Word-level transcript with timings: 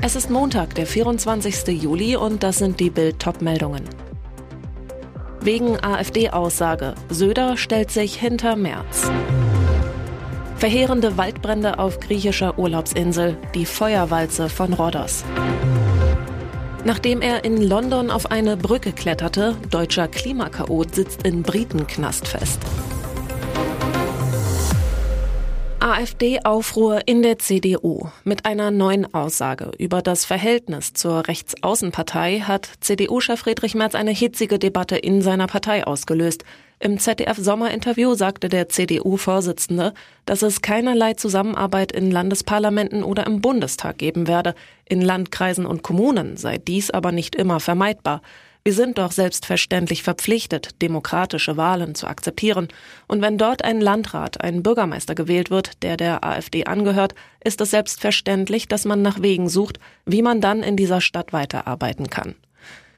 Es 0.00 0.14
ist 0.14 0.30
Montag, 0.30 0.76
der 0.76 0.86
24. 0.86 1.82
Juli 1.82 2.14
und 2.14 2.44
das 2.44 2.58
sind 2.58 2.78
die 2.78 2.88
Bild-Top-Meldungen. 2.88 3.82
Wegen 5.40 5.82
AfD-Aussage. 5.82 6.94
Söder 7.08 7.56
stellt 7.56 7.90
sich 7.90 8.14
hinter 8.14 8.54
Merz. 8.54 9.10
Verheerende 10.56 11.16
Waldbrände 11.16 11.80
auf 11.80 11.98
griechischer 11.98 12.58
Urlaubsinsel. 12.58 13.36
Die 13.56 13.66
Feuerwalze 13.66 14.48
von 14.48 14.72
Rhodos. 14.72 15.24
Nachdem 16.84 17.20
er 17.20 17.44
in 17.44 17.60
London 17.60 18.10
auf 18.10 18.30
eine 18.30 18.56
Brücke 18.56 18.92
kletterte, 18.92 19.56
deutscher 19.70 20.06
Klimakaot 20.06 20.94
sitzt 20.94 21.24
in 21.24 21.42
Britenknast 21.42 22.28
fest. 22.28 22.60
AfD-Aufruhr 25.80 27.02
in 27.06 27.22
der 27.22 27.38
CDU. 27.38 28.08
Mit 28.24 28.46
einer 28.46 28.72
neuen 28.72 29.14
Aussage 29.14 29.70
über 29.78 30.02
das 30.02 30.24
Verhältnis 30.24 30.92
zur 30.92 31.28
Rechtsaußenpartei 31.28 32.40
hat 32.40 32.68
CDU-Chef 32.80 33.38
Friedrich 33.38 33.76
Merz 33.76 33.94
eine 33.94 34.10
hitzige 34.10 34.58
Debatte 34.58 34.96
in 34.96 35.22
seiner 35.22 35.46
Partei 35.46 35.86
ausgelöst. 35.86 36.42
Im 36.80 36.98
ZDF-Sommerinterview 36.98 38.14
sagte 38.14 38.48
der 38.48 38.68
CDU-Vorsitzende, 38.68 39.94
dass 40.26 40.42
es 40.42 40.62
keinerlei 40.62 41.14
Zusammenarbeit 41.14 41.92
in 41.92 42.10
Landesparlamenten 42.10 43.04
oder 43.04 43.24
im 43.26 43.40
Bundestag 43.40 43.98
geben 43.98 44.26
werde. 44.26 44.56
In 44.84 45.00
Landkreisen 45.00 45.64
und 45.64 45.84
Kommunen 45.84 46.36
sei 46.36 46.58
dies 46.58 46.90
aber 46.90 47.12
nicht 47.12 47.36
immer 47.36 47.60
vermeidbar. 47.60 48.20
Wir 48.68 48.74
sind 48.74 48.98
doch 48.98 49.12
selbstverständlich 49.12 50.02
verpflichtet, 50.02 50.82
demokratische 50.82 51.56
Wahlen 51.56 51.94
zu 51.94 52.06
akzeptieren. 52.06 52.68
Und 53.06 53.22
wenn 53.22 53.38
dort 53.38 53.64
ein 53.64 53.80
Landrat, 53.80 54.42
ein 54.42 54.62
Bürgermeister 54.62 55.14
gewählt 55.14 55.50
wird, 55.50 55.82
der 55.82 55.96
der 55.96 56.22
AfD 56.22 56.66
angehört, 56.66 57.14
ist 57.42 57.62
es 57.62 57.70
selbstverständlich, 57.70 58.68
dass 58.68 58.84
man 58.84 59.00
nach 59.00 59.22
Wegen 59.22 59.48
sucht, 59.48 59.80
wie 60.04 60.20
man 60.20 60.42
dann 60.42 60.62
in 60.62 60.76
dieser 60.76 61.00
Stadt 61.00 61.32
weiterarbeiten 61.32 62.10
kann. 62.10 62.34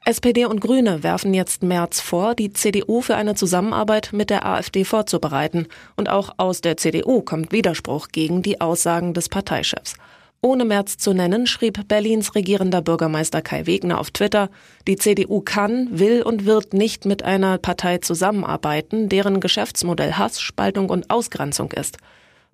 SPD 0.03 0.43
und 0.43 0.59
Grüne 0.59 1.03
werfen 1.03 1.33
jetzt 1.33 1.63
März 1.63 2.01
vor, 2.01 2.35
die 2.35 2.51
CDU 2.51 2.99
für 2.99 3.15
eine 3.15 3.35
Zusammenarbeit 3.35 4.09
mit 4.11 4.29
der 4.29 4.45
AfD 4.45 4.83
vorzubereiten. 4.83 5.67
Und 5.95 6.09
auch 6.09 6.33
aus 6.35 6.59
der 6.59 6.75
CDU 6.75 7.21
kommt 7.21 7.53
Widerspruch 7.53 8.09
gegen 8.09 8.41
die 8.41 8.59
Aussagen 8.59 9.13
des 9.13 9.29
Parteichefs. 9.29 9.95
Ohne 10.43 10.65
März 10.65 10.97
zu 10.97 11.13
nennen, 11.13 11.45
schrieb 11.45 11.87
Berlins 11.87 12.33
regierender 12.33 12.81
Bürgermeister 12.81 13.43
Kai 13.43 13.67
Wegner 13.67 13.99
auf 13.99 14.09
Twitter, 14.09 14.49
die 14.87 14.95
CDU 14.95 15.41
kann, 15.41 15.99
will 15.99 16.23
und 16.23 16.45
wird 16.45 16.73
nicht 16.73 17.05
mit 17.05 17.21
einer 17.21 17.59
Partei 17.59 17.99
zusammenarbeiten, 17.99 19.07
deren 19.07 19.39
Geschäftsmodell 19.39 20.13
Hass, 20.13 20.41
Spaltung 20.41 20.89
und 20.89 21.11
Ausgrenzung 21.11 21.71
ist. 21.71 21.97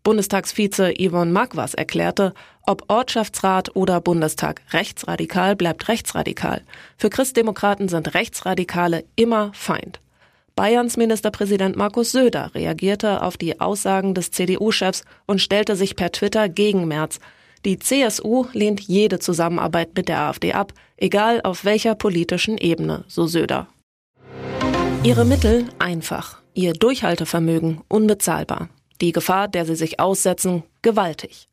Bundestagsvize 0.04 0.96
Yvonne 1.00 1.32
Magwas 1.32 1.76
erklärte, 1.76 2.34
ob 2.62 2.84
Ortschaftsrat 2.90 3.74
oder 3.78 4.02
Bundestag 4.02 4.62
rechtsradikal 4.74 5.56
bleibt 5.56 5.88
rechtsradikal. 5.88 6.64
Für 6.98 7.10
Christdemokraten 7.10 7.88
sind 7.88 8.14
Rechtsradikale 8.14 9.06
immer 9.16 9.52
Feind. 9.54 10.02
Bayerns 10.58 10.98
Ministerpräsident 10.98 11.78
Markus 11.78 12.12
Söder 12.12 12.52
reagierte 12.54 13.22
auf 13.22 13.38
die 13.38 13.62
Aussagen 13.62 14.14
des 14.14 14.32
CDU-Chefs 14.32 15.04
und 15.26 15.42
stellte 15.42 15.78
sich 15.78 15.96
per 15.96 16.12
Twitter 16.12 16.50
gegen 16.50 16.88
März. 16.88 17.20
Die 17.66 17.80
CSU 17.80 18.46
lehnt 18.54 18.82
jede 18.82 19.20
Zusammenarbeit 19.20 19.90
mit 19.96 20.10
der 20.10 20.20
AfD 20.20 20.54
ab, 20.54 20.74
egal 20.96 21.42
auf 21.44 21.66
welcher 21.66 21.96
politischen 21.96 22.58
Ebene, 22.58 23.04
so 23.08 23.28
Söder. 23.28 23.68
Ihre 25.04 25.26
Mittel 25.26 25.66
einfach, 25.80 26.42
ihr 26.54 26.74
Durchhaltevermögen 26.74 27.82
unbezahlbar, 27.88 28.70
die 29.02 29.12
Gefahr, 29.12 29.48
der 29.48 29.66
sie 29.66 29.76
sich 29.76 30.00
aussetzen, 30.00 30.64
gewaltig. 30.82 31.48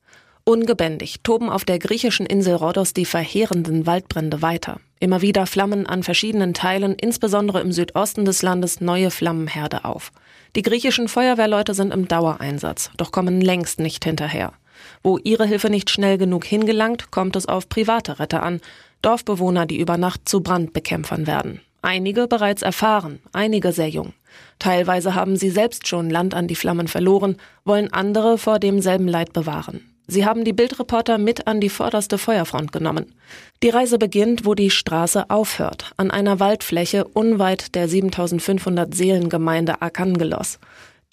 Ungebändigt 0.47 1.25
toben 1.25 1.49
auf 1.49 1.65
der 1.65 1.79
griechischen 1.79 2.27
Insel 2.27 2.57
Rhodos 2.57 2.93
die 2.93 3.07
verheerenden 3.07 3.87
Waldbrände 3.87 4.43
weiter. 4.43 4.79
Immer 5.01 5.23
wieder 5.23 5.47
flammen 5.47 5.87
an 5.87 6.03
verschiedenen 6.03 6.53
Teilen, 6.53 6.95
insbesondere 6.95 7.61
im 7.61 7.73
Südosten 7.73 8.27
des 8.27 8.43
Landes, 8.43 8.81
neue 8.81 9.11
Flammenherde 9.11 9.85
auf. 9.85 10.13
Die 10.55 10.63
griechischen 10.63 11.09
Feuerwehrleute 11.09 11.73
sind 11.73 11.95
im 11.95 12.09
Dauereinsatz, 12.09 12.91
doch 12.97 13.11
kommen 13.11 13.41
längst 13.41 13.81
nicht 13.81 14.05
hinterher. 14.05 14.53
Wo 15.03 15.19
ihre 15.19 15.47
Hilfe 15.47 15.71
nicht 15.71 15.91
schnell 15.91 16.19
genug 16.19 16.45
hingelangt, 16.45 17.11
kommt 17.11 17.37
es 17.37 17.47
auf 17.47 17.69
private 17.69 18.19
Retter 18.19 18.43
an, 18.43 18.61
Dorfbewohner, 19.03 19.67
die 19.67 19.79
über 19.79 19.99
Nacht 19.99 20.29
zu 20.29 20.41
Brandbekämpfern 20.43 21.27
werden. 21.27 21.61
Einige 21.83 22.27
bereits 22.27 22.63
erfahren, 22.63 23.21
einige 23.33 23.73
sehr 23.73 23.89
jung. 23.89 24.15
Teilweise 24.59 25.15
haben 25.15 25.37
sie 25.37 25.51
selbst 25.51 25.87
schon 25.87 26.09
Land 26.09 26.35
an 26.35 26.49
die 26.49 26.55
Flammen 26.55 26.89
verloren, 26.89 27.37
wollen 27.65 27.93
andere 27.93 28.39
vor 28.39 28.59
demselben 28.59 29.07
Leid 29.07 29.35
bewahren. 29.35 29.83
Sie 30.07 30.27
haben 30.27 30.45
die 30.45 30.53
Bildreporter 30.53 31.17
mit 31.17 31.47
an 31.47 31.61
die 31.61 31.71
vorderste 31.71 32.19
Feuerfront 32.19 32.73
genommen. 32.73 33.15
Die 33.63 33.71
Reise 33.71 33.99
beginnt, 33.99 34.45
wo 34.45 34.55
die 34.55 34.71
Straße 34.71 35.31
aufhört, 35.31 35.93
an 35.97 36.11
einer 36.11 36.41
Waldfläche 36.41 37.05
unweit 37.05 37.75
der 37.75 37.89
7500 37.89 38.95
Seelengemeinde 38.95 39.81
Arkangelos. 39.81 40.59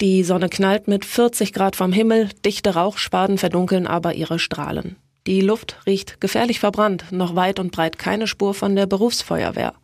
Die 0.02 0.24
Sonne 0.24 0.48
knallt 0.48 0.88
mit 0.88 1.04
40 1.04 1.52
Grad 1.52 1.76
vom 1.76 1.92
Himmel, 1.92 2.30
dichte 2.44 2.74
Rauchspaden 2.74 3.38
verdunkeln 3.38 3.86
aber 3.86 4.14
ihre 4.14 4.40
Strahlen. 4.40 4.96
Die 5.28 5.40
Luft 5.40 5.76
riecht 5.86 6.20
gefährlich 6.20 6.58
verbrannt, 6.58 7.04
noch 7.12 7.36
weit 7.36 7.60
und 7.60 7.70
breit 7.70 7.98
keine 7.98 8.26
Spur 8.26 8.52
von 8.52 8.74
der 8.74 8.86
Berufsfeuerwehr. 8.86 9.74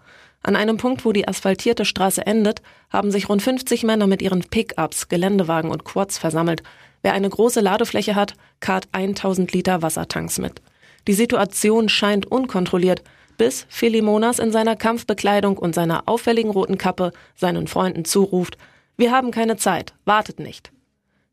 An 0.43 0.57
einem 0.57 0.77
Punkt, 0.77 1.05
wo 1.05 1.13
die 1.13 1.29
asphaltierte 1.29 1.85
Straße 1.85 2.27
endet, 2.27 2.63
haben 2.91 3.13
sich 3.13 3.29
rund 3.29 3.43
50 3.43 3.85
Männer 3.85 4.09
mit 4.09 4.21
ihren 4.21 4.41
Pickups, 4.41 5.07
Geländewagen 5.07 5.71
und 5.71 5.85
Quads 5.85 6.19
versammelt. 6.19 6.65
Wer 7.03 7.13
eine 7.13 7.29
große 7.29 7.61
Ladefläche 7.61 8.17
hat, 8.17 8.35
karrt 8.59 8.89
1000 8.91 9.53
Liter 9.53 9.83
Wassertanks 9.83 10.41
mit. 10.41 10.61
Die 11.07 11.15
Situation 11.15 11.89
scheint 11.89 12.27
unkontrolliert, 12.27 13.05
bis 13.37 13.67
Philimonas 13.69 14.41
in 14.41 14.51
seiner 14.51 14.75
Kampfbekleidung 14.75 15.57
und 15.57 15.77
seiner 15.77 16.03
auffälligen 16.07 16.51
roten 16.51 16.77
Kappe 16.77 17.13
seinen 17.37 17.69
Freunden 17.69 18.05
zuruft, 18.05 18.59
wir 18.99 19.13
haben 19.13 19.31
keine 19.31 19.57
Zeit, 19.57 19.95
wartet 20.05 20.41
nicht. 20.41 20.73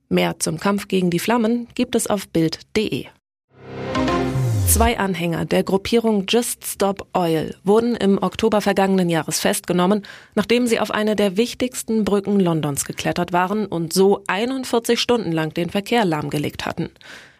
Mehr 0.07 0.39
zum 0.39 0.59
Kampf 0.59 0.87
gegen 0.87 1.09
die 1.09 1.19
Flammen 1.19 1.67
gibt 1.73 1.95
es 1.95 2.05
auf 2.05 2.29
Bild.de. 2.29 3.07
Zwei 4.67 4.99
Anhänger 4.99 5.45
der 5.45 5.63
Gruppierung 5.63 6.25
Just 6.27 6.65
Stop 6.65 7.07
Oil 7.13 7.55
wurden 7.63 7.95
im 7.95 8.21
Oktober 8.21 8.61
vergangenen 8.61 9.09
Jahres 9.09 9.39
festgenommen, 9.39 10.05
nachdem 10.35 10.67
sie 10.67 10.79
auf 10.79 10.91
eine 10.91 11.15
der 11.15 11.37
wichtigsten 11.37 12.05
Brücken 12.05 12.39
Londons 12.39 12.85
geklettert 12.85 13.33
waren 13.33 13.65
und 13.65 13.93
so 13.93 14.23
41 14.27 14.99
Stunden 14.99 15.31
lang 15.31 15.53
den 15.53 15.71
Verkehr 15.71 16.05
lahmgelegt 16.05 16.65
hatten. 16.65 16.91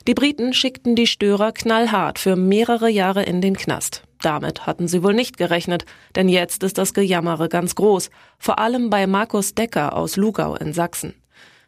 Die 0.07 0.13
Briten 0.13 0.53
schickten 0.53 0.95
die 0.95 1.07
Störer 1.07 1.51
knallhart 1.51 2.17
für 2.17 2.35
mehrere 2.35 2.89
Jahre 2.89 3.23
in 3.23 3.41
den 3.41 3.57
Knast. 3.57 4.03
Damit 4.25 4.65
hatten 4.65 4.87
sie 4.87 5.03
wohl 5.03 5.13
nicht 5.13 5.37
gerechnet, 5.37 5.85
denn 6.15 6.29
jetzt 6.29 6.63
ist 6.63 6.79
das 6.79 6.95
Gejammere 6.95 7.47
ganz 7.47 7.75
groß, 7.75 8.09
vor 8.39 8.57
allem 8.57 8.89
bei 8.89 9.05
Markus 9.05 9.53
Decker 9.53 9.95
aus 9.95 10.15
Lugau 10.15 10.55
in 10.55 10.73
Sachsen. 10.73 11.13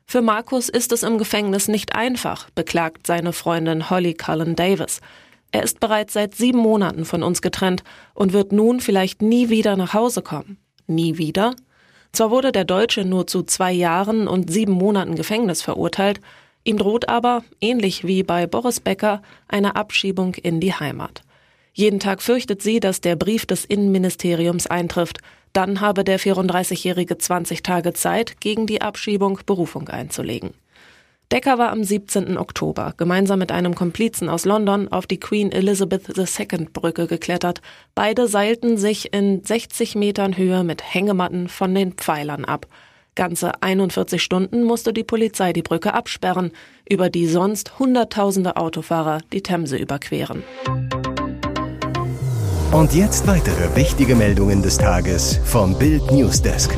Für 0.07 0.23
Markus 0.23 0.67
ist 0.67 0.91
es 0.91 1.03
im 1.03 1.19
Gefängnis 1.19 1.67
nicht 1.67 1.93
einfach, 1.93 2.49
beklagt 2.55 3.05
seine 3.05 3.31
Freundin 3.31 3.91
Holly 3.91 4.15
Cullen 4.15 4.55
Davis. 4.55 5.01
Er 5.51 5.61
ist 5.61 5.79
bereits 5.79 6.13
seit 6.13 6.33
sieben 6.33 6.57
Monaten 6.57 7.05
von 7.05 7.21
uns 7.21 7.43
getrennt 7.43 7.83
und 8.15 8.33
wird 8.33 8.51
nun 8.51 8.79
vielleicht 8.79 9.21
nie 9.21 9.49
wieder 9.49 9.75
nach 9.75 9.93
Hause 9.93 10.23
kommen. 10.23 10.57
Nie 10.87 11.19
wieder? 11.19 11.53
Zwar 12.11 12.31
wurde 12.31 12.51
der 12.51 12.65
Deutsche 12.65 13.05
nur 13.05 13.27
zu 13.27 13.43
zwei 13.43 13.71
Jahren 13.71 14.27
und 14.27 14.49
sieben 14.49 14.73
Monaten 14.73 15.13
Gefängnis 15.13 15.61
verurteilt, 15.61 16.21
ihm 16.63 16.79
droht 16.79 17.07
aber, 17.07 17.43
ähnlich 17.61 18.07
wie 18.07 18.23
bei 18.23 18.47
Boris 18.47 18.79
Becker, 18.79 19.21
eine 19.47 19.75
Abschiebung 19.75 20.33
in 20.33 20.59
die 20.59 20.73
Heimat. 20.73 21.21
Jeden 21.77 21.99
Tag 21.99 22.23
fürchtet 22.23 22.63
sie, 22.63 22.79
dass 22.79 23.01
der 23.01 23.15
Brief 23.15 23.45
des 23.45 23.63
Innenministeriums 23.63 24.65
eintrifft. 24.65 25.19
Dann 25.53 25.79
habe 25.79 26.03
der 26.03 26.19
34-Jährige 26.19 27.19
20 27.19 27.61
Tage 27.61 27.93
Zeit, 27.93 28.41
gegen 28.41 28.65
die 28.65 28.81
Abschiebung 28.81 29.39
Berufung 29.45 29.87
einzulegen. 29.87 30.55
Decker 31.31 31.59
war 31.59 31.69
am 31.71 31.83
17. 31.83 32.35
Oktober 32.39 32.95
gemeinsam 32.97 33.37
mit 33.37 33.51
einem 33.51 33.75
Komplizen 33.75 34.27
aus 34.27 34.45
London 34.45 34.87
auf 34.87 35.05
die 35.05 35.19
Queen 35.19 35.51
Elizabeth 35.51 36.17
II 36.17 36.65
Brücke 36.73 37.05
geklettert. 37.05 37.61
Beide 37.93 38.27
seilten 38.27 38.77
sich 38.77 39.13
in 39.13 39.43
60 39.43 39.93
Metern 39.93 40.35
Höhe 40.35 40.63
mit 40.63 40.81
Hängematten 40.81 41.47
von 41.47 41.75
den 41.75 41.93
Pfeilern 41.93 42.43
ab. 42.43 42.65
Ganze 43.13 43.61
41 43.61 44.23
Stunden 44.23 44.63
musste 44.63 44.93
die 44.93 45.03
Polizei 45.03 45.53
die 45.53 45.61
Brücke 45.61 45.93
absperren, 45.93 46.53
über 46.89 47.11
die 47.11 47.27
sonst 47.27 47.77
Hunderttausende 47.77 48.57
Autofahrer 48.57 49.19
die 49.31 49.43
Themse 49.43 49.77
überqueren. 49.77 50.41
Und 52.71 52.93
jetzt 52.93 53.25
weitere 53.27 53.75
wichtige 53.77 54.13
Meldungen 54.13 54.61
des 54.61 54.77
Tages 54.77 55.39
vom 55.45 55.77
Bild 55.79 56.11
Newsdesk. 56.11 56.75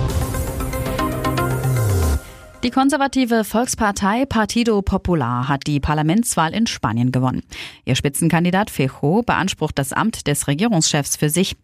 Die 2.61 2.69
konservative 2.69 3.43
Volkspartei 3.43 4.25
Partido 4.25 4.83
Popular 4.83 5.47
hat 5.47 5.65
die 5.65 5.79
Parlamentswahl 5.79 6.53
in 6.53 6.67
Spanien 6.67 7.11
gewonnen. 7.11 7.41
Ihr 7.85 7.95
Spitzenkandidat 7.95 8.69
Fejo 8.69 9.23
beansprucht 9.23 9.79
das 9.79 9.91
Amt 9.91 10.27
des 10.27 10.47
Regierungschefs 10.47 11.15
für 11.15 11.29
sich. 11.29 11.55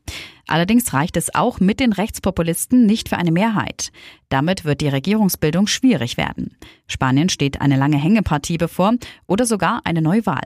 Allerdings 0.48 0.94
reicht 0.94 1.18
es 1.18 1.36
auch 1.36 1.60
mit 1.60 1.80
den 1.80 1.94
Rechtspopulisten 1.94 2.88
nicht 2.88 3.10
für 3.10 3.18
eine 3.18 3.32
Mehrheit. 3.32 3.92
Damit 4.30 4.66
wird 4.66 4.82
die 4.82 4.88
Regierungsbildung 4.88 5.68
schwierig 5.68 6.18
werden. 6.18 6.58
Spanien 6.88 7.30
steht 7.30 7.62
eine 7.62 7.78
lange 7.78 7.98
Hängepartie 7.98 8.58
bevor 8.58 8.94
oder 9.28 9.46
sogar 9.46 9.82
eine 9.84 10.02
Neuwahl. 10.02 10.44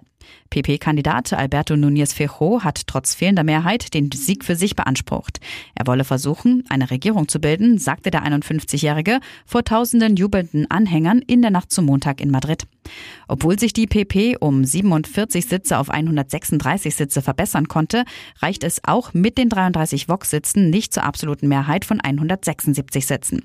PP-Kandidat 0.50 1.34
Alberto 1.34 1.76
Núñez 1.76 2.14
Fejo 2.14 2.64
hat 2.64 2.88
trotz 2.88 3.14
fehlender 3.14 3.44
Mehrheit 3.44 3.94
den 3.94 4.12
Sieg 4.12 4.44
für 4.44 4.56
sich 4.56 4.76
beansprucht. 4.76 5.40
Er 5.76 5.88
wolle 5.88 6.04
versuchen, 6.04 6.64
eine 6.70 6.90
Regierung 6.90 7.28
zu 7.28 7.40
bilden, 7.40 7.78
sagte 7.78 8.12
der 8.12 8.24
51-Jährige 8.24 9.20
vor 9.46 9.64
tausenden 9.64 10.16
jubelnden 10.16 10.70
Anhängern 10.70 11.20
in 11.20 11.42
der 11.42 11.52
Nacht 11.52 11.72
zum 11.72 11.86
Montag 11.86 12.20
in 12.20 12.32
Madrid. 12.32 12.64
Obwohl 13.28 13.60
sich 13.60 13.74
die 13.74 13.86
PP 13.86 14.38
um 14.40 14.66
47 14.66 15.46
Sitze 15.46 15.78
auf 15.78 15.90
136 15.90 16.96
Sitze 16.96 17.22
verbessern 17.22 17.68
konnte, 17.68 18.04
reicht 18.40 18.64
es 18.64 18.82
auch 18.84 19.14
mit 19.14 19.38
den 19.38 19.50
33 19.50 20.10
Vox-Sitzen 20.10 20.70
nicht 20.70 20.94
zur 20.94 21.04
absoluten 21.04 21.48
Mehrheit 21.48 21.86
von 21.86 22.02
176 22.02 23.06
Sitzen. 23.06 23.44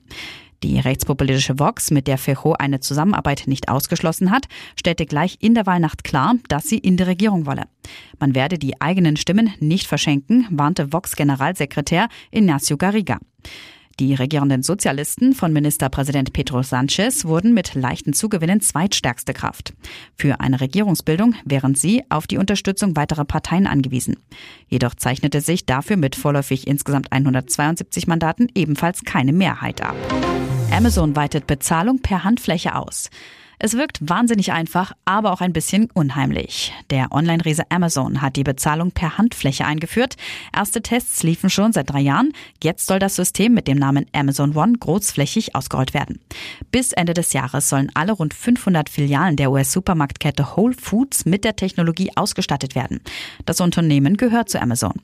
Die 0.64 0.80
rechtspopulistische 0.80 1.58
Vox, 1.58 1.90
mit 1.90 2.06
der 2.06 2.16
Fejo 2.16 2.54
eine 2.54 2.80
Zusammenarbeit 2.80 3.42
nicht 3.44 3.68
ausgeschlossen 3.68 4.30
hat, 4.30 4.46
stellte 4.80 5.04
gleich 5.04 5.36
in 5.40 5.54
der 5.54 5.66
Wahlnacht 5.66 6.04
klar, 6.04 6.36
dass 6.48 6.64
sie 6.64 6.78
in 6.78 6.96
die 6.96 7.02
Regierung 7.02 7.44
wolle. 7.44 7.64
Man 8.18 8.34
werde 8.34 8.58
die 8.58 8.80
eigenen 8.80 9.18
Stimmen 9.18 9.52
nicht 9.60 9.86
verschenken, 9.86 10.46
warnte 10.50 10.90
Vox-Generalsekretär 10.90 12.08
Ignacio 12.30 12.78
Garriga. 12.78 13.18
Die 14.00 14.14
regierenden 14.14 14.62
Sozialisten 14.62 15.34
von 15.34 15.52
Ministerpräsident 15.52 16.32
Pedro 16.32 16.62
Sanchez 16.62 17.26
wurden 17.26 17.52
mit 17.52 17.74
leichten 17.74 18.14
Zugewinnen 18.14 18.62
zweitstärkste 18.62 19.34
Kraft. 19.34 19.74
Für 20.16 20.40
eine 20.40 20.62
Regierungsbildung 20.62 21.34
wären 21.44 21.74
sie 21.74 22.02
auf 22.08 22.26
die 22.26 22.38
Unterstützung 22.38 22.96
weiterer 22.96 23.26
Parteien 23.26 23.66
angewiesen. 23.66 24.16
Jedoch 24.66 24.94
zeichnete 24.94 25.42
sich 25.42 25.66
dafür 25.66 25.98
mit 25.98 26.16
vorläufig 26.16 26.66
insgesamt 26.66 27.12
172 27.12 28.06
Mandaten 28.06 28.48
ebenfalls 28.54 29.04
keine 29.04 29.34
Mehrheit 29.34 29.82
ab. 29.82 29.94
Amazon 30.74 31.14
weitet 31.14 31.46
Bezahlung 31.46 32.00
per 32.00 32.24
Handfläche 32.24 32.74
aus. 32.74 33.08
Es 33.60 33.74
wirkt 33.74 33.98
wahnsinnig 34.02 34.50
einfach, 34.50 34.92
aber 35.04 35.32
auch 35.32 35.40
ein 35.40 35.52
bisschen 35.52 35.88
unheimlich. 35.94 36.72
Der 36.90 37.12
Online-Riese 37.12 37.70
Amazon 37.70 38.20
hat 38.20 38.34
die 38.34 38.42
Bezahlung 38.42 38.90
per 38.90 39.16
Handfläche 39.16 39.64
eingeführt. 39.64 40.16
Erste 40.52 40.82
Tests 40.82 41.22
liefen 41.22 41.48
schon 41.48 41.72
seit 41.72 41.90
drei 41.90 42.00
Jahren. 42.00 42.32
Jetzt 42.60 42.88
soll 42.88 42.98
das 42.98 43.14
System 43.14 43.54
mit 43.54 43.68
dem 43.68 43.78
Namen 43.78 44.06
Amazon 44.12 44.56
One 44.56 44.72
großflächig 44.76 45.54
ausgerollt 45.54 45.94
werden. 45.94 46.18
Bis 46.72 46.92
Ende 46.92 47.14
des 47.14 47.32
Jahres 47.32 47.68
sollen 47.68 47.92
alle 47.94 48.12
rund 48.12 48.34
500 48.34 48.88
Filialen 48.88 49.36
der 49.36 49.52
US-Supermarktkette 49.52 50.56
Whole 50.56 50.74
Foods 50.74 51.24
mit 51.24 51.44
der 51.44 51.54
Technologie 51.54 52.10
ausgestattet 52.16 52.74
werden. 52.74 53.00
Das 53.46 53.60
Unternehmen 53.60 54.16
gehört 54.16 54.48
zu 54.48 54.60
Amazon. 54.60 54.94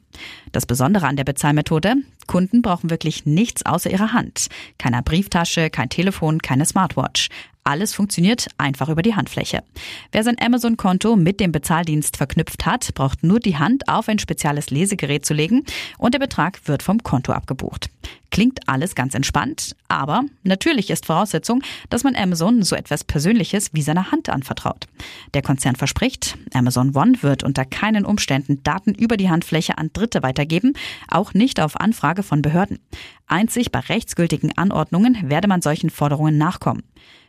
Das 0.50 0.66
Besondere 0.66 1.06
an 1.06 1.14
der 1.14 1.24
Bezahlmethode, 1.24 1.94
Kunden 2.30 2.62
brauchen 2.62 2.90
wirklich 2.90 3.26
nichts 3.26 3.66
außer 3.66 3.90
ihrer 3.90 4.12
Hand. 4.12 4.46
Keine 4.78 5.02
Brieftasche, 5.02 5.68
kein 5.68 5.88
Telefon, 5.88 6.40
keine 6.40 6.64
Smartwatch. 6.64 7.28
Alles 7.64 7.92
funktioniert 7.92 8.46
einfach 8.56 8.88
über 8.88 9.02
die 9.02 9.16
Handfläche. 9.16 9.64
Wer 10.12 10.22
sein 10.22 10.36
Amazon-Konto 10.40 11.16
mit 11.16 11.40
dem 11.40 11.50
Bezahldienst 11.50 12.16
verknüpft 12.16 12.66
hat, 12.66 12.94
braucht 12.94 13.24
nur 13.24 13.40
die 13.40 13.58
Hand 13.58 13.88
auf 13.88 14.08
ein 14.08 14.20
spezielles 14.20 14.70
Lesegerät 14.70 15.26
zu 15.26 15.34
legen 15.34 15.64
und 15.98 16.14
der 16.14 16.20
Betrag 16.20 16.68
wird 16.68 16.84
vom 16.84 17.02
Konto 17.02 17.32
abgebucht. 17.32 17.90
Klingt 18.30 18.68
alles 18.68 18.94
ganz 18.94 19.14
entspannt, 19.14 19.74
aber 19.88 20.22
natürlich 20.44 20.90
ist 20.90 21.06
Voraussetzung, 21.06 21.62
dass 21.88 22.04
man 22.04 22.14
Amazon 22.14 22.62
so 22.62 22.76
etwas 22.76 23.02
Persönliches 23.02 23.70
wie 23.72 23.82
seiner 23.82 24.12
Hand 24.12 24.28
anvertraut. 24.28 24.86
Der 25.34 25.42
Konzern 25.42 25.74
verspricht, 25.74 26.38
Amazon 26.54 26.94
One 26.94 27.22
wird 27.22 27.42
unter 27.42 27.64
keinen 27.64 28.04
Umständen 28.04 28.62
Daten 28.62 28.94
über 28.94 29.16
die 29.16 29.30
Handfläche 29.30 29.78
an 29.78 29.90
Dritte 29.92 30.22
weitergeben, 30.22 30.74
auch 31.08 31.34
nicht 31.34 31.60
auf 31.60 31.78
Anfrage 31.80 32.22
von 32.22 32.40
Behörden. 32.40 32.78
Einzig 33.26 33.72
bei 33.72 33.80
rechtsgültigen 33.80 34.56
Anordnungen 34.56 35.18
werde 35.28 35.48
man 35.48 35.60
solchen 35.60 35.90
Forderungen 35.90 36.38
nachkommen. 36.38 36.84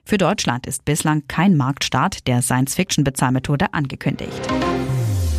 Für 0.05 0.17
Deutschland 0.17 0.67
ist 0.67 0.85
bislang 0.85 1.27
kein 1.27 1.55
Marktstart 1.55 2.27
der 2.27 2.41
Science-Fiction-Bezahlmethode 2.41 3.73
angekündigt. 3.73 4.41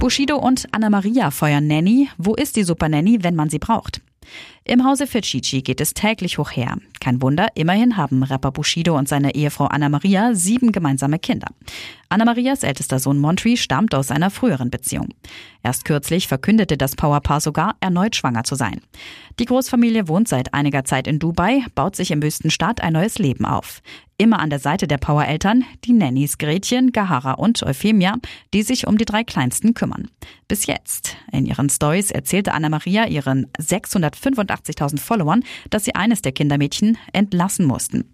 Bushido 0.00 0.36
und 0.36 0.66
Anna 0.72 0.90
Maria 0.90 1.30
feuern 1.30 1.68
Nanny. 1.68 2.08
Wo 2.18 2.34
ist 2.34 2.56
die 2.56 2.64
Super 2.64 2.88
Nanny, 2.88 3.22
wenn 3.22 3.36
man 3.36 3.50
sie 3.50 3.58
braucht? 3.58 4.00
Im 4.64 4.84
Hause 4.84 5.06
Ficcici 5.06 5.62
geht 5.62 5.81
es 5.81 5.93
täglich 5.93 6.38
hoch 6.38 6.50
her. 6.50 6.76
Kein 7.00 7.20
Wunder, 7.20 7.49
immerhin 7.55 7.96
haben 7.96 8.23
Rapper 8.23 8.52
Bushido 8.52 8.96
und 8.96 9.08
seine 9.08 9.34
Ehefrau 9.34 9.67
Anna 9.67 9.88
Maria 9.88 10.34
sieben 10.34 10.70
gemeinsame 10.70 11.19
Kinder. 11.19 11.49
Anna 12.12 12.26
Marias 12.26 12.62
ältester 12.62 12.98
Sohn 12.98 13.18
Montri 13.18 13.56
stammt 13.56 13.94
aus 13.94 14.10
einer 14.10 14.28
früheren 14.28 14.68
Beziehung. 14.68 15.14
Erst 15.62 15.86
kürzlich 15.86 16.28
verkündete 16.28 16.76
das 16.76 16.94
Powerpaar 16.94 17.40
sogar, 17.40 17.76
erneut 17.80 18.16
schwanger 18.16 18.44
zu 18.44 18.54
sein. 18.54 18.82
Die 19.38 19.46
Großfamilie 19.46 20.08
wohnt 20.08 20.28
seit 20.28 20.52
einiger 20.52 20.84
Zeit 20.84 21.06
in 21.06 21.18
Dubai, 21.18 21.64
baut 21.74 21.96
sich 21.96 22.10
im 22.10 22.22
Wüstenstaat 22.22 22.82
ein 22.82 22.92
neues 22.92 23.18
Leben 23.18 23.46
auf. 23.46 23.80
Immer 24.18 24.40
an 24.40 24.50
der 24.50 24.58
Seite 24.58 24.86
der 24.86 24.98
Powereltern 24.98 25.64
die 25.84 25.94
Nannies 25.94 26.36
Gretchen, 26.36 26.92
Gahara 26.92 27.32
und 27.32 27.62
Euphemia, 27.62 28.16
die 28.52 28.62
sich 28.62 28.86
um 28.86 28.98
die 28.98 29.06
drei 29.06 29.24
Kleinsten 29.24 29.72
kümmern. 29.72 30.10
Bis 30.48 30.66
jetzt. 30.66 31.16
In 31.32 31.46
ihren 31.46 31.70
Stories 31.70 32.10
erzählte 32.10 32.52
Anna 32.52 32.68
Maria 32.68 33.06
ihren 33.06 33.46
685.000 33.58 35.00
Followern, 35.00 35.44
dass 35.70 35.86
sie 35.86 35.94
eines 35.94 36.20
der 36.20 36.32
Kindermädchen 36.32 36.98
entlassen 37.12 37.64
mussten. 37.66 38.04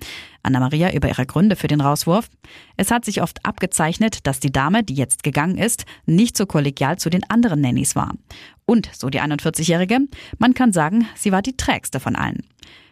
Anna-Maria 0.42 0.92
über 0.92 1.08
ihre 1.08 1.26
Gründe 1.26 1.56
für 1.56 1.66
den 1.66 1.80
Rauswurf. 1.80 2.30
Es 2.76 2.90
hat 2.90 3.04
sich 3.04 3.20
oft 3.20 3.44
abgezeichnet, 3.44 3.87
dass 4.22 4.40
die 4.40 4.52
Dame, 4.52 4.84
die 4.84 4.94
jetzt 4.94 5.22
gegangen 5.22 5.58
ist, 5.58 5.84
nicht 6.06 6.36
so 6.36 6.46
kollegial 6.46 6.98
zu 6.98 7.10
den 7.10 7.28
anderen 7.30 7.60
Nannies 7.60 7.96
war. 7.96 8.14
Und, 8.66 8.90
so 8.94 9.08
die 9.08 9.20
41-Jährige, 9.20 10.00
man 10.38 10.54
kann 10.54 10.72
sagen, 10.72 11.08
sie 11.14 11.32
war 11.32 11.42
die 11.42 11.56
trägste 11.56 12.00
von 12.00 12.16
allen. 12.16 12.42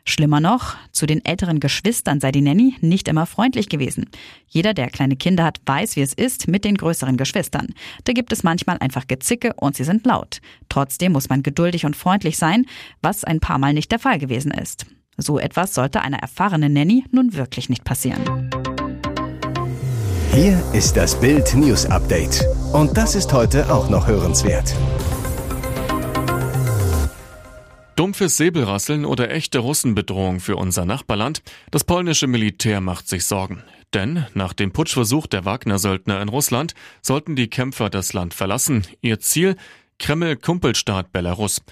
Schlimmer 0.09 0.41
noch, 0.41 0.77
zu 0.93 1.05
den 1.05 1.25
älteren 1.25 1.59
Geschwistern 1.59 2.21
sei 2.21 2.31
die 2.31 2.41
Nanny 2.41 2.77
nicht 2.81 3.09
immer 3.09 3.27
freundlich 3.27 3.69
gewesen. 3.69 4.09
Jeder, 4.47 4.73
der 4.73 4.89
kleine 4.89 5.17
Kinder 5.17 5.45
hat, 5.45 5.61
weiß, 5.67 5.97
wie 5.97 6.01
es 6.01 6.15
ist 6.15 6.47
mit 6.47 6.65
den 6.65 6.77
größeren 6.77 7.17
Geschwistern. 7.17 7.75
Da 8.05 8.13
gibt 8.13 8.33
es 8.33 8.45
manchmal 8.45 8.79
einfach 8.79 9.09
Gezicke 9.09 9.53
und 9.57 9.75
sie 9.75 9.85
sind 9.85 10.07
laut. 10.07 10.41
Trotzdem 10.69 11.13
muss 11.13 11.29
man 11.29 11.43
geduldig 11.43 11.85
und 11.85 11.97
freundlich 11.97 12.39
sein, 12.39 12.67
was 13.03 13.25
ein 13.25 13.41
paar 13.41 13.59
Mal 13.59 13.75
nicht 13.75 13.91
der 13.91 13.99
Fall 13.99 14.19
gewesen 14.19 14.53
ist. 14.53 14.87
So 15.17 15.39
etwas 15.41 15.75
sollte 15.75 16.03
einer 16.03 16.19
erfahrenen 16.19 16.73
Nanny 16.73 17.05
nun 17.11 17.35
wirklich 17.35 17.69
nicht 17.69 17.85
passieren. 17.85 18.76
Hier 20.37 20.63
ist 20.75 20.99
das 20.99 21.19
Bild 21.19 21.55
News 21.55 21.87
Update. 21.87 22.45
Und 22.75 22.95
das 22.95 23.15
ist 23.15 23.33
heute 23.33 23.73
auch 23.73 23.89
noch 23.89 24.07
hörenswert. 24.07 24.77
Dumpfes 27.97 28.37
Säbelrasseln 28.37 29.07
oder 29.07 29.31
echte 29.31 29.61
Russenbedrohung 29.61 30.41
für 30.41 30.57
unser 30.57 30.85
Nachbarland? 30.85 31.43
Das 31.71 31.85
polnische 31.85 32.27
Militär 32.27 32.83
macht 32.83 33.09
sich 33.09 33.25
Sorgen. 33.25 33.63
Denn 33.95 34.27
nach 34.35 34.53
dem 34.53 34.75
Putschversuch 34.75 35.27
der 35.27 35.47
Wagner-Söldner 35.47 36.21
in 36.21 36.29
Russland 36.29 36.75
sollten 37.01 37.35
die 37.35 37.49
Kämpfer 37.49 37.89
das 37.89 38.13
Land 38.13 38.35
verlassen. 38.35 38.87
Ihr 39.01 39.19
Ziel? 39.21 39.57
Kreml-Kumpelstaat 39.99 41.13
Belarus. 41.13 41.63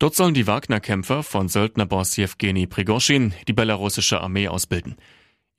Dort 0.00 0.16
sollen 0.16 0.34
die 0.34 0.48
Wagner-Kämpfer 0.48 1.22
von 1.22 1.48
Söldnerboss 1.48 2.16
Jewgeni 2.16 2.66
Prigoschin 2.66 3.32
die 3.46 3.52
belarussische 3.52 4.20
Armee 4.20 4.48
ausbilden. 4.48 4.96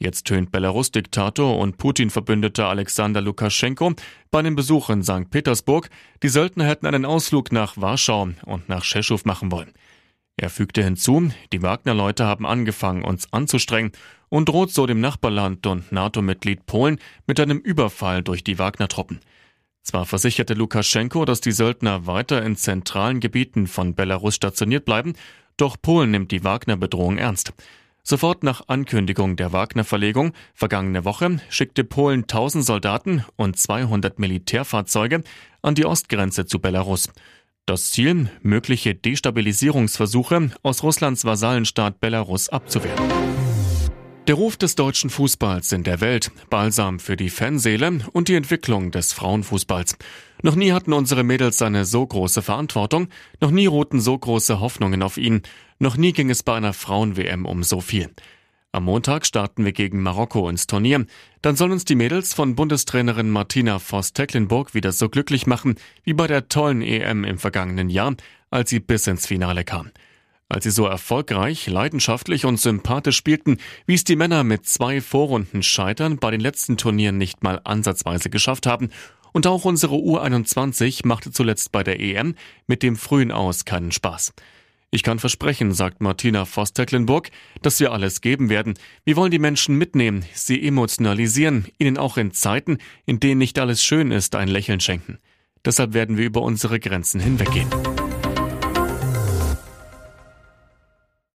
Jetzt 0.02 0.28
tönt 0.28 0.54
Belarus-Diktator 0.54 1.58
und 1.58 1.78
Putin-Verbündeter 1.78 2.70
Alexander 2.70 3.20
Lukaschenko 3.20 3.96
bei 4.32 4.40
einem 4.40 4.56
Besuch 4.56 4.90
in 4.90 5.04
St. 5.04 5.30
Petersburg, 5.30 5.90
die 6.24 6.30
Söldner 6.30 6.64
hätten 6.66 6.86
einen 6.86 7.04
Ausflug 7.04 7.52
nach 7.52 7.76
Warschau 7.76 8.30
und 8.46 8.70
nach 8.70 8.84
Tschechow 8.84 9.26
machen 9.26 9.52
wollen. 9.52 9.74
Er 10.38 10.50
fügte 10.50 10.82
hinzu, 10.82 11.34
die 11.52 11.62
Wagner-Leute 11.62 12.26
haben 12.26 12.46
angefangen, 12.46 13.04
uns 13.04 13.34
anzustrengen 13.34 13.92
und 14.30 14.48
droht 14.48 14.72
so 14.72 14.86
dem 14.86 15.02
Nachbarland 15.02 15.68
und 15.68 15.92
NATO-Mitglied 15.92 16.66
Polen 16.66 16.98
mit 17.28 17.42
einem 17.42 17.58
Überfall 17.58 18.24
durch 18.24 18.42
die 18.42 18.58
Wagner-Truppen. 18.58 19.20
Zwar 19.84 20.06
versicherte 20.06 20.54
Lukaschenko, 20.54 21.26
dass 21.26 21.42
die 21.42 21.52
Söldner 21.52 22.08
weiter 22.08 22.42
in 22.46 22.56
zentralen 22.56 23.20
Gebieten 23.20 23.68
von 23.68 23.96
Belarus 23.96 24.36
stationiert 24.36 24.86
bleiben, 24.86 25.14
Doch 25.58 25.76
Polen 25.82 26.12
nimmt 26.12 26.32
die 26.32 26.46
Wagner-Bedrohung 26.46 27.18
ernst. 27.18 27.52
Sofort 28.10 28.42
nach 28.42 28.64
Ankündigung 28.68 29.36
der 29.36 29.54
Wagner-Verlegung 29.54 30.34
vergangene 30.56 31.06
Woche 31.06 31.42
schickte 31.50 31.84
Polen 31.84 32.22
1000 32.22 32.66
Soldaten 32.66 33.24
und 33.36 33.56
200 33.56 34.18
Militärfahrzeuge 34.18 35.22
an 35.62 35.76
die 35.76 35.86
Ostgrenze 35.86 36.48
zu 36.48 36.58
Belarus. 36.58 37.10
Das 37.68 37.92
Ziel, 37.92 38.32
mögliche 38.42 38.96
Destabilisierungsversuche 38.96 40.50
aus 40.64 40.82
Russlands 40.82 41.24
Vasallenstaat 41.24 42.00
Belarus 42.00 42.50
abzuwehren. 42.50 42.98
Der 44.28 44.34
Ruf 44.34 44.58
des 44.58 44.74
deutschen 44.74 45.12
Fußballs 45.12 45.72
in 45.72 45.84
der 45.84 46.02
Welt, 46.02 46.32
Balsam 46.50 47.00
für 47.00 47.16
die 47.16 47.30
Fanseele 47.30 48.00
und 48.12 48.28
die 48.28 48.34
Entwicklung 48.34 48.90
des 48.90 49.14
Frauenfußballs. 49.14 49.98
Noch 50.42 50.56
nie 50.56 50.72
hatten 50.72 50.94
unsere 50.94 51.24
Mädels 51.24 51.62
eine 51.62 51.84
so 51.84 52.06
große 52.06 52.42
Verantwortung, 52.42 53.10
noch 53.42 53.52
nie 53.52 53.66
ruhten 53.66 54.00
so 54.00 54.18
große 54.18 54.60
Hoffnungen 54.62 55.04
auf 55.04 55.18
ihn, 55.18 55.42
noch 55.80 55.98
nie 55.98 56.14
ging 56.14 56.30
es 56.30 56.44
bei 56.44 56.56
einer 56.56 56.74
Frauen-WM 56.74 57.46
um 57.46 57.64
so 57.64 57.82
viel. 57.82 58.10
Am 58.72 58.84
Montag 58.84 59.26
starten 59.26 59.66
wir 59.66 59.72
gegen 59.72 60.04
Marokko 60.04 60.48
ins 60.48 60.68
Turnier. 60.68 61.08
Dann 61.42 61.56
sollen 61.56 61.72
uns 61.72 61.86
die 61.86 61.96
Mädels 61.96 62.36
von 62.36 62.56
Bundestrainerin 62.56 63.30
Martina 63.32 63.80
Voss-Tecklenburg 63.80 64.76
wieder 64.76 64.92
so 64.92 65.10
glücklich 65.10 65.48
machen 65.48 65.76
wie 66.04 66.14
bei 66.14 66.28
der 66.28 66.50
tollen 66.50 66.84
EM 66.84 67.24
im 67.24 67.40
vergangenen 67.40 67.90
Jahr, 67.90 68.16
als 68.52 68.70
sie 68.70 68.80
bis 68.80 69.08
ins 69.08 69.26
Finale 69.26 69.64
kam. 69.64 69.90
Als 70.50 70.64
sie 70.64 70.72
so 70.72 70.86
erfolgreich, 70.86 71.68
leidenschaftlich 71.68 72.46
und 72.46 72.60
sympathisch 72.60 73.18
spielten, 73.18 73.58
wie 73.88 73.96
es 73.96 74.04
die 74.04 74.16
Männer 74.16 74.44
mit 74.44 74.68
zwei 74.68 75.02
Vorrunden 75.02 75.64
Scheitern 75.64 76.18
bei 76.18 76.32
den 76.32 76.42
letzten 76.42 76.78
Turnieren 76.78 77.18
nicht 77.18 77.44
mal 77.44 77.62
ansatzweise 77.64 78.30
geschafft 78.30 78.68
haben. 78.68 78.90
Und 79.32 79.48
auch 79.48 79.66
unsere 79.66 79.96
U21 79.96 81.06
machte 81.06 81.32
zuletzt 81.32 81.72
bei 81.72 81.84
der 81.84 82.00
EM 82.00 82.36
mit 82.68 82.84
dem 82.84 82.96
frühen 82.96 83.32
Aus 83.32 83.66
keinen 83.66 83.92
Spaß. 83.92 84.34
Ich 84.92 85.04
kann 85.04 85.20
versprechen, 85.20 85.72
sagt 85.72 86.02
Martina 86.02 86.46
Voss-Tecklenburg, 86.46 87.30
dass 87.62 87.80
wir 87.80 87.92
alles 87.92 88.22
geben 88.22 88.50
werden. 88.50 88.74
Wir 89.06 89.16
wollen 89.16 89.30
die 89.30 89.38
Menschen 89.38 89.78
mitnehmen, 89.78 90.26
sie 90.34 90.66
emotionalisieren, 90.66 91.68
ihnen 91.78 92.00
auch 92.00 92.18
in 92.18 92.32
Zeiten, 92.32 92.80
in 93.06 93.20
denen 93.20 93.38
nicht 93.38 93.60
alles 93.60 93.84
schön 93.84 94.12
ist, 94.12 94.36
ein 94.36 94.48
Lächeln 94.48 94.80
schenken. 94.80 95.20
Deshalb 95.64 95.94
werden 95.94 96.18
wir 96.18 96.26
über 96.26 96.42
unsere 96.42 96.80
Grenzen 96.80 97.20
hinweggehen. 97.20 97.70